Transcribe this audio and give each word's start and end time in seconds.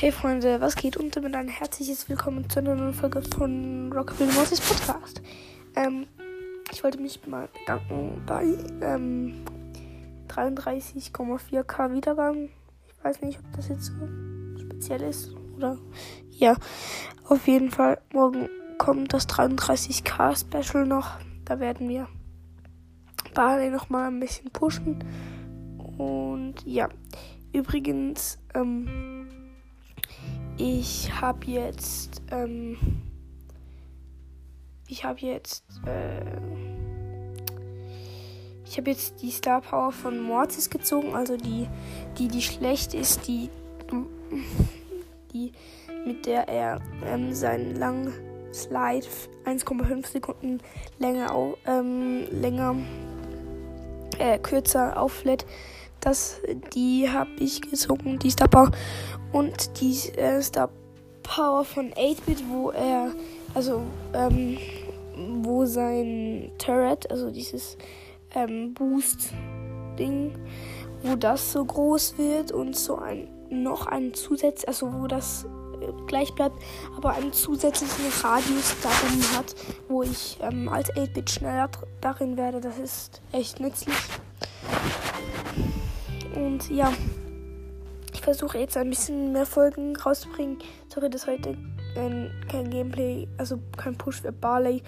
Hey 0.00 0.12
Freunde, 0.12 0.62
was 0.62 0.76
geht? 0.76 0.96
Und 0.96 1.14
damit 1.14 1.34
ein 1.34 1.48
herzliches 1.48 2.08
Willkommen 2.08 2.48
zu 2.48 2.60
einer 2.60 2.74
neuen 2.74 2.94
Folge 2.94 3.20
von 3.20 3.92
Rockabilly 3.92 4.32
Mortis 4.32 4.58
Podcast. 4.58 5.20
Ähm, 5.76 6.06
ich 6.72 6.82
wollte 6.82 6.98
mich 6.98 7.20
mal 7.26 7.50
bedanken 7.52 8.22
bei 8.24 8.44
ähm, 8.80 9.44
33,4k 10.28 11.92
Wiedergang. 11.92 12.48
Ich 12.88 13.04
weiß 13.04 13.20
nicht, 13.20 13.40
ob 13.40 13.52
das 13.54 13.68
jetzt 13.68 13.92
so 13.92 14.58
speziell 14.58 15.02
ist 15.02 15.34
oder 15.58 15.76
ja. 16.30 16.56
Auf 17.28 17.46
jeden 17.46 17.70
Fall, 17.70 18.00
morgen 18.14 18.48
kommt 18.78 19.12
das 19.12 19.28
33k 19.28 20.34
Special 20.40 20.86
noch. 20.86 21.18
Da 21.44 21.60
werden 21.60 21.90
wir 21.90 22.08
Barley 23.34 23.68
noch 23.68 23.90
mal 23.90 24.06
ein 24.06 24.18
bisschen 24.18 24.50
pushen. 24.50 25.04
Und 25.98 26.54
ja, 26.64 26.88
übrigens, 27.52 28.38
ähm, 28.54 29.19
ich 30.60 31.10
habe 31.20 31.46
jetzt, 31.46 32.20
ähm, 32.30 32.76
ich 34.86 35.04
habe 35.04 35.20
jetzt, 35.20 35.64
äh, 35.86 36.36
ich 38.66 38.76
habe 38.76 38.90
jetzt 38.90 39.22
die 39.22 39.30
Star 39.30 39.62
Power 39.62 39.90
von 39.90 40.20
Mortis 40.20 40.68
gezogen, 40.68 41.14
also 41.14 41.36
die, 41.36 41.66
die, 42.18 42.28
die 42.28 42.42
schlecht 42.42 42.92
ist, 42.92 43.26
die, 43.26 43.48
die, 45.32 45.52
mit 46.06 46.26
der 46.26 46.46
er 46.46 46.80
ähm, 47.06 47.32
seinen 47.32 47.76
langen 47.76 48.12
Slide 48.52 49.06
1,5 49.46 50.06
Sekunden 50.06 50.58
länger, 50.98 51.54
ähm, 51.66 52.26
länger, 52.30 52.76
äh, 54.18 54.38
kürzer 54.38 55.00
auflädt. 55.00 55.46
Das, 56.00 56.40
die 56.74 57.08
habe 57.10 57.30
ich 57.38 57.60
gezogen, 57.62 58.18
die 58.18 58.30
Star 58.30 58.48
Power. 58.48 58.70
Und 59.32 59.80
die 59.80 59.92
äh, 60.16 60.42
Star 60.42 60.70
Power 61.22 61.64
von 61.64 61.92
8-Bit, 61.92 62.42
wo 62.48 62.70
er, 62.70 63.12
also, 63.54 63.82
ähm, 64.14 64.58
wo 65.42 65.66
sein 65.66 66.50
Turret, 66.58 67.10
also 67.10 67.30
dieses 67.30 67.76
ähm, 68.34 68.74
Boost-Ding, 68.74 70.32
wo 71.02 71.14
das 71.16 71.52
so 71.52 71.64
groß 71.64 72.18
wird 72.18 72.52
und 72.52 72.76
so 72.76 72.96
ein 72.96 73.28
noch 73.50 73.86
ein 73.86 74.14
Zusatz, 74.14 74.64
also 74.64 74.92
wo 74.92 75.06
das 75.06 75.44
äh, 75.80 75.92
gleich 76.06 76.32
bleibt, 76.34 76.56
aber 76.96 77.10
einen 77.14 77.32
zusätzlichen 77.32 78.06
Radius 78.22 78.76
darum 78.82 79.36
hat, 79.36 79.54
wo 79.88 80.02
ich 80.02 80.38
ähm, 80.40 80.68
als 80.68 80.92
8-Bit 80.92 81.30
schneller 81.30 81.68
darin 82.00 82.36
werde. 82.36 82.60
Das 82.60 82.78
ist 82.78 83.20
echt 83.32 83.60
nützlich. 83.60 83.96
Und 86.40 86.70
ja, 86.70 86.92
ich 88.14 88.22
versuche 88.22 88.58
jetzt 88.58 88.76
ein 88.76 88.88
bisschen 88.88 89.32
mehr 89.32 89.44
Folgen 89.44 89.94
rauszubringen. 89.94 90.58
Sorry, 90.88 91.10
dass 91.10 91.26
heute 91.26 91.50
äh, 91.50 92.28
kein 92.50 92.70
Gameplay, 92.70 93.28
also 93.36 93.58
kein 93.76 93.96
Push 93.96 94.22
für 94.22 94.32
Barley 94.32 94.82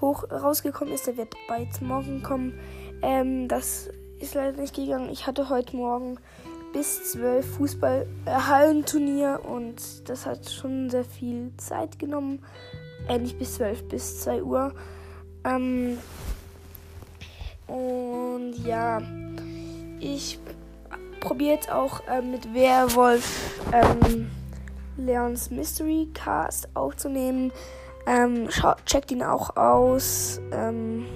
hoch 0.00 0.24
rausgekommen 0.30 0.92
ist. 0.92 1.06
Der 1.06 1.16
wird 1.16 1.34
bald 1.48 1.80
morgen 1.80 2.22
kommen. 2.22 2.52
Ähm, 3.02 3.48
das 3.48 3.88
ist 4.18 4.34
leider 4.34 4.60
nicht 4.60 4.74
gegangen. 4.74 5.08
Ich 5.10 5.26
hatte 5.26 5.48
heute 5.48 5.74
Morgen 5.74 6.18
bis 6.74 7.12
12 7.12 7.56
Fußball-Hallenturnier 7.56 9.40
und 9.42 10.08
das 10.08 10.26
hat 10.26 10.50
schon 10.50 10.90
sehr 10.90 11.04
viel 11.04 11.50
Zeit 11.56 11.98
genommen. 11.98 12.44
Äh, 13.08 13.18
nicht 13.18 13.38
bis 13.38 13.54
12, 13.54 13.88
bis 13.88 14.20
2 14.20 14.42
Uhr. 14.42 14.74
Ähm, 15.44 15.96
und 17.66 18.54
ja, 18.66 19.00
ich 19.98 20.38
probiere 21.20 21.54
jetzt 21.54 21.70
auch 21.70 22.00
äh, 22.08 22.22
mit 22.22 22.52
Werwolf 22.54 23.60
ähm, 23.72 24.30
Leons 24.96 25.50
Mystery 25.50 26.08
Cast 26.14 26.68
aufzunehmen. 26.74 27.52
Ähm, 28.06 28.48
checkt 28.86 29.12
ihn 29.12 29.22
auch 29.22 29.56
aus. 29.56 30.40
Ähm, 30.52 31.06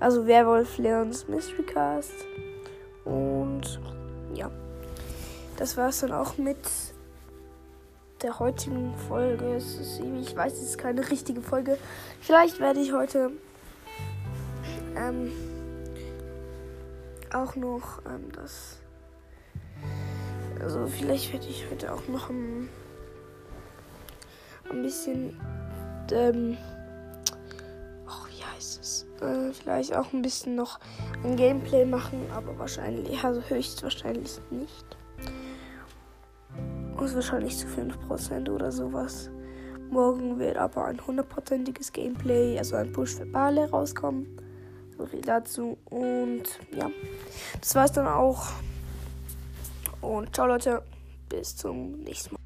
also 0.00 0.26
Werwolf 0.26 0.78
Leons 0.78 1.28
Mystery 1.28 1.62
Cast. 1.62 2.12
Und 3.04 3.80
ja, 4.34 4.50
das 5.56 5.76
war 5.76 5.90
es 5.90 6.00
dann 6.00 6.12
auch 6.12 6.38
mit 6.38 6.58
der 8.22 8.38
heutigen 8.38 8.94
Folge. 9.08 9.56
Ist, 9.56 9.78
ich 10.20 10.36
weiß, 10.36 10.54
es 10.54 10.62
ist 10.62 10.78
keine 10.78 11.08
richtige 11.10 11.40
Folge. 11.40 11.78
Vielleicht 12.20 12.60
werde 12.60 12.80
ich 12.80 12.92
heute 12.92 13.30
ähm, 14.96 15.30
auch 17.32 17.54
noch 17.56 18.00
ähm, 18.06 18.32
das 18.32 18.78
also 20.66 20.84
vielleicht 20.88 21.32
werde 21.32 21.46
ich 21.46 21.64
heute 21.70 21.94
auch 21.94 22.08
noch 22.08 22.28
ein, 22.28 22.68
ein 24.68 24.82
bisschen, 24.82 25.40
ähm, 26.10 26.56
oh, 28.08 28.26
wie 28.28 28.42
heißt 28.42 28.80
es? 28.80 29.06
Äh, 29.20 29.52
vielleicht 29.52 29.94
auch 29.94 30.12
ein 30.12 30.22
bisschen 30.22 30.56
noch 30.56 30.80
ein 31.22 31.36
Gameplay 31.36 31.84
machen, 31.84 32.20
aber 32.34 32.58
wahrscheinlich, 32.58 33.22
also 33.22 33.40
höchstwahrscheinlich 33.42 34.40
nicht. 34.50 34.96
Und 36.96 37.14
wahrscheinlich 37.14 37.56
zu 37.56 37.68
5% 37.68 38.50
oder 38.50 38.72
sowas. 38.72 39.30
Morgen 39.88 40.40
wird 40.40 40.56
aber 40.56 40.86
ein 40.86 41.06
hundertprozentiges 41.06 41.92
Gameplay, 41.92 42.58
also 42.58 42.74
ein 42.74 42.90
Push 42.90 43.14
für 43.14 43.26
Bale 43.26 43.70
rauskommen. 43.70 44.26
So 44.98 45.06
viel 45.06 45.20
dazu. 45.20 45.78
Und 45.84 46.42
ja, 46.72 46.90
das 47.60 47.76
war 47.76 47.84
es 47.84 47.92
dann 47.92 48.08
auch. 48.08 48.48
Und 50.06 50.34
ciao 50.34 50.46
Leute, 50.46 50.82
bis 51.28 51.56
zum 51.56 51.98
nächsten 52.00 52.34
Mal. 52.34 52.45